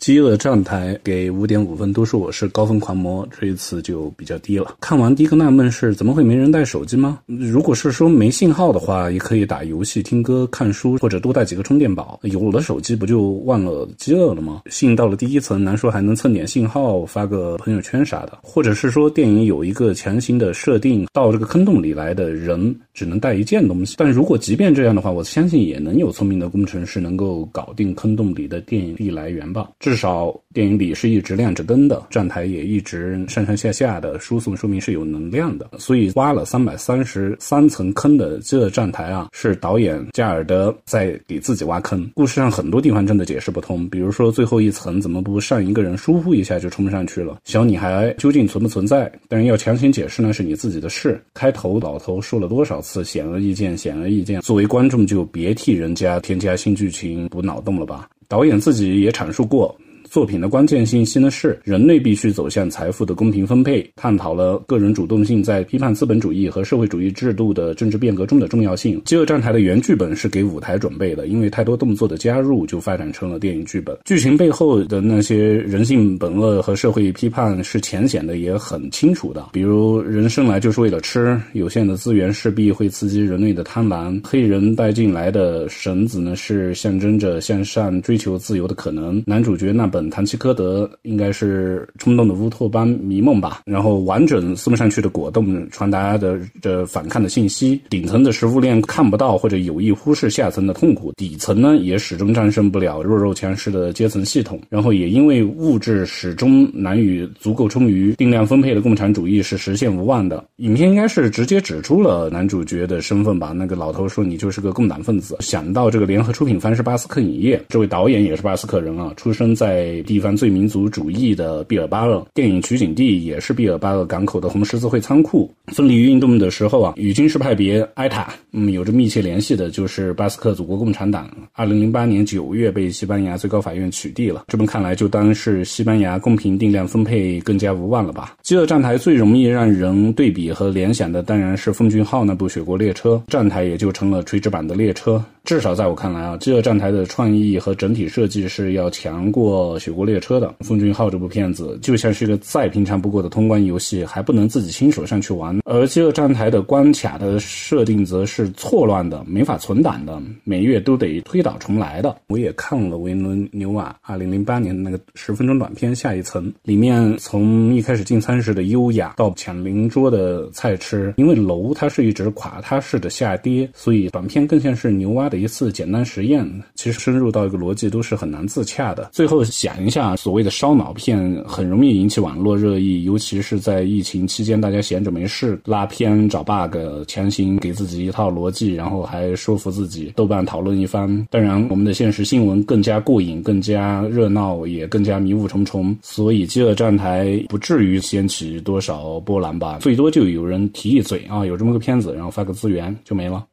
[0.00, 4.76] 饥饿站台给五点五分，都说我是高分狂魔，这一次就比较低了。
[4.80, 7.18] 看完第一个纳闷是怎么会没人带手机吗？
[7.26, 12.18] 如果是说没信号的话，也可以打游戏、听歌、看书，或者多带几个充电宝。
[12.22, 14.62] 有了手机不就忘了饥饿了吗？
[14.70, 18.38] 信到了第一层，难说还能蹭点信号，发个朋友圈啥的。
[18.42, 23.96] 或者是说电影有一个强行的设定，到这个坑洞里来的人只能带一件东西。
[23.98, 29.68] 但如果即便这样的话，我相信也能有聪明的工程师能够搞定坑洞里的电力来源吧。
[29.90, 35.68] 至少电影里是一直亮着灯的，站台也一直上上下下的输送，说明是有能量的。
[35.78, 42.08] 所以挖了三百三十三层坑的这站台啊，是导演加尔德在给自己挖坑。
[42.14, 47.40] 故事上很多地方真的解释不通，比如说最后一层怎么不上一个人疏忽一下就冲上去了？
[47.42, 49.10] 小女孩究竟存不存在？
[49.26, 51.20] 但是要强行解释那是你自己的事。
[51.34, 54.40] 开头老头说了多少次显而易见，显而易见。
[54.40, 58.08] 作为观众就别替人家添加新剧情补脑洞了吧。
[58.30, 59.76] 导演自己也阐述过。
[60.10, 68.98] 作品的关键信息呢是人类必须走向财富的公平分配，探讨了个人主动性在批判资本主义和社会主义制度的政治变革中的重要性。
[69.04, 73.96] 《饥饿站台》的原剧本是给舞台准备的，因为太多动作的加入，就发展成了电影剧本。
[74.04, 79.50] 剧情背后的那些人性本恶和社会批判是浅显的，也很清楚的。
[79.52, 84.20] 比如人生来就是为了吃，有限的资源势必会刺激人类的贪婪。
[84.26, 89.22] 黑人带进来的绳子呢，是象征着向上追求自由的可能。
[89.24, 89.99] 男主角那本。
[90.08, 110.44] 唐吉诃德应该是冲动的乌托邦迷梦吧，然后完整送上去的果冻传达的这反抗的信息，顶层的食物链看不到或者有意忽视下层的痛苦，底层呢也始终战胜不了弱肉强食的阶层系统，然后也因为物质始终难以足够充裕，定量分配的共产主义是实现无望的。
[110.56, 113.52] 影片应该是直接指出了男主角的身份吧？
[113.52, 115.36] 那个老头说你就是个共党分子。
[115.40, 119.89] 想到这个联合出品方是巴斯克影业，这位导演也是巴斯克人啊，出生在。
[120.02, 125.50] 地方最民族主义的毕尔巴鄂，电影取景地也是毕尔巴鄂港口的红十字会仓库。
[125.66, 131.30] 分离运动的时候啊，与军事派别埃塔嗯有着密切联系的，就是巴斯克祖国共产党。
[131.52, 134.44] 二零零八年九月被西班牙最高法院取缔了。
[134.48, 138.36] 这么看来，就当是西班牙公平定量分配更加无望了吧？
[138.42, 145.22] 饥饿站台最容易让人对比和联想的，当然是奉俊昊那部《雪国列车》，站台也就成了垂直版的列车。
[145.42, 150.54] 至少在我看来啊，饥饿站台的创意和整体设计是要强过《雪国列车》的。
[150.60, 155.58] 奉俊昊这部片子就像是一个再平常不过的通关游戏，还不能自己亲手上去玩。
[155.64, 162.14] 而饥饿站台的关卡的设定则是错乱的，没法存档的，每月都得推倒重来的。
[162.26, 175.30] 我也看了维伦纽瓦二零零八年的那个十分钟短片《下一层》，里面从一开始进餐时的优雅到抢邻桌的菜吃，因为楼它是一直垮塌式的下跌，所以短片更像是牛蛙。
[175.30, 179.10] 的一次简单实验，其实深入到一个逻辑都是很难自洽的。
[179.12, 186.76] 最后想一下，所谓的烧脑片很容易引起网络热议，尤其是在疫情期间，大家闲着没事拉片找 bug，
[187.06, 191.26] 强行给自己一套逻辑，然后还说服自己，豆瓣讨论一番。
[191.30, 199.78] 当然，我们的现实新闻更加过瘾，更加热闹，也更加迷雾重重，所以饥饿站台不至于掀起多少波澜吧。
[199.80, 203.44] 最多就有人提一嘴啊，有这么个片子，然后发个资源就没了。